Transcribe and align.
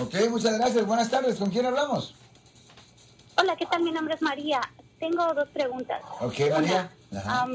Ok, 0.00 0.14
muchas 0.30 0.58
gracias. 0.58 0.86
Buenas 0.86 1.10
tardes. 1.10 1.36
¿Con 1.36 1.50
quién 1.50 1.66
hablamos? 1.66 2.14
Hola, 3.36 3.56
¿qué 3.56 3.66
tal? 3.66 3.82
Mi 3.82 3.90
nombre 3.90 4.14
es 4.14 4.22
María. 4.22 4.60
Tengo 5.00 5.34
dos 5.34 5.48
preguntas. 5.48 6.02
Ok, 6.20 6.34
María. 6.50 6.90
Ajá. 7.16 7.42
Am, 7.42 7.52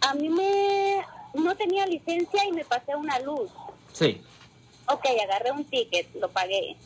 a 0.00 0.14
mí 0.14 0.28
me... 0.28 1.04
No 1.34 1.54
tenía 1.56 1.86
licencia 1.86 2.44
y 2.46 2.52
me 2.52 2.64
pasé 2.64 2.96
una 2.96 3.18
luz. 3.20 3.50
Sí. 3.92 4.22
Ok, 4.86 5.04
agarré 5.22 5.52
un 5.52 5.64
ticket, 5.64 6.14
lo 6.14 6.30
pagué. 6.30 6.76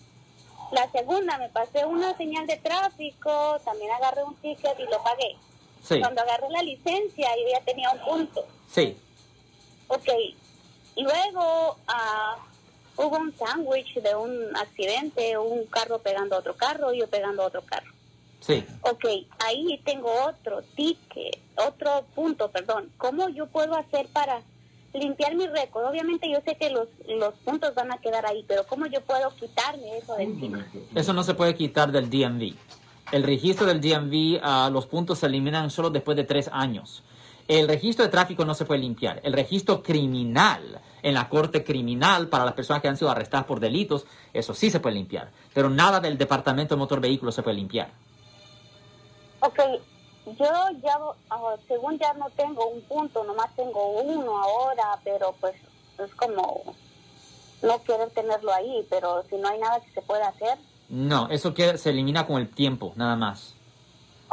La 0.72 0.90
segunda, 0.90 1.38
me 1.38 1.48
pasé 1.48 1.84
una 1.84 2.16
señal 2.16 2.46
de 2.46 2.56
tráfico, 2.56 3.60
también 3.64 3.92
agarré 3.92 4.24
un 4.24 4.34
ticket 4.36 4.78
y 4.80 4.84
lo 4.84 5.02
pagué. 5.02 5.36
Sí. 5.82 6.00
Cuando 6.00 6.22
agarré 6.22 6.48
la 6.50 6.62
licencia, 6.62 7.28
yo 7.36 7.52
ya 7.52 7.64
tenía 7.64 7.90
un 7.90 8.00
punto. 8.00 8.46
Sí. 8.68 8.96
Ok, 9.86 10.08
luego 10.96 11.76
ah, 11.86 12.38
hubo 12.96 13.18
un 13.18 13.34
sándwich 13.36 13.94
de 13.94 14.14
un 14.14 14.56
accidente, 14.56 15.36
un 15.38 15.66
carro 15.66 15.98
pegando 15.98 16.36
a 16.36 16.38
otro 16.38 16.54
carro 16.54 16.92
y 16.92 17.00
yo 17.00 17.06
pegando 17.06 17.42
a 17.42 17.46
otro 17.46 17.62
carro. 17.62 17.90
Sí. 18.40 18.64
Ok, 18.82 19.04
ahí 19.38 19.80
tengo 19.84 20.10
otro 20.26 20.62
ticket, 20.74 21.38
otro 21.56 22.04
punto, 22.14 22.50
perdón. 22.50 22.90
¿Cómo 22.98 23.28
yo 23.28 23.46
puedo 23.46 23.76
hacer 23.76 24.08
para 24.08 24.42
limpiar 24.92 25.36
mi 25.36 25.46
récord? 25.46 25.84
Obviamente 25.84 26.28
yo 26.28 26.40
sé 26.44 26.56
que 26.56 26.70
los, 26.70 26.88
los 27.06 27.34
puntos 27.44 27.74
van 27.74 27.92
a 27.92 27.98
quedar 27.98 28.26
ahí, 28.26 28.44
pero 28.48 28.66
¿cómo 28.66 28.86
yo 28.86 29.00
puedo 29.02 29.30
quitarme 29.36 29.96
eso 29.96 30.16
de 30.16 30.24
encima? 30.24 30.66
Eso 30.94 31.12
no 31.12 31.22
se 31.22 31.34
puede 31.34 31.54
quitar 31.54 31.92
del 31.92 32.10
DMV. 32.10 32.54
El 33.12 33.22
registro 33.22 33.66
del 33.66 33.80
DMV, 33.80 34.40
ah, 34.42 34.70
los 34.72 34.86
puntos 34.86 35.20
se 35.20 35.26
eliminan 35.26 35.70
solo 35.70 35.90
después 35.90 36.16
de 36.16 36.24
tres 36.24 36.48
años. 36.52 37.04
El 37.58 37.68
registro 37.68 38.04
de 38.06 38.10
tráfico 38.10 38.46
no 38.46 38.54
se 38.54 38.64
puede 38.64 38.80
limpiar. 38.80 39.20
El 39.22 39.34
registro 39.34 39.82
criminal 39.82 40.80
en 41.02 41.12
la 41.12 41.28
corte 41.28 41.62
criminal 41.62 42.28
para 42.28 42.46
las 42.46 42.54
personas 42.54 42.80
que 42.80 42.88
han 42.88 42.96
sido 42.96 43.10
arrestadas 43.10 43.44
por 43.44 43.60
delitos, 43.60 44.06
eso 44.32 44.54
sí 44.54 44.70
se 44.70 44.80
puede 44.80 44.94
limpiar. 44.94 45.30
Pero 45.52 45.68
nada 45.68 46.00
del 46.00 46.16
departamento 46.16 46.74
de 46.74 46.78
motor 46.78 47.00
vehículo 47.00 47.30
se 47.30 47.42
puede 47.42 47.56
limpiar. 47.56 47.90
Ok, 49.40 49.58
yo 50.38 50.46
ya, 50.82 50.98
ah, 51.28 51.56
según 51.68 51.98
ya 51.98 52.14
no 52.14 52.30
tengo 52.30 52.66
un 52.68 52.80
punto, 52.82 53.22
nomás 53.24 53.54
tengo 53.54 54.00
uno 54.00 54.38
ahora, 54.42 54.98
pero 55.04 55.34
pues 55.38 55.54
es 55.98 56.14
como 56.14 56.74
no 57.60 57.82
querer 57.82 58.08
tenerlo 58.10 58.50
ahí, 58.54 58.86
pero 58.88 59.24
si 59.28 59.36
no 59.36 59.48
hay 59.48 59.58
nada 59.58 59.78
que 59.80 59.90
se 59.92 60.00
pueda 60.02 60.28
hacer, 60.28 60.56
No, 60.88 61.28
eso 61.30 61.52
queda- 61.54 61.76
se 61.76 61.90
elimina 61.90 62.26
con 62.26 62.40
el 62.40 62.48
tiempo, 62.48 62.92
nada 62.96 63.16
más. 63.16 63.54